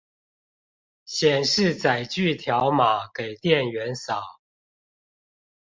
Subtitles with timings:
[1.05, 4.19] 顯示載具條碼給店員掃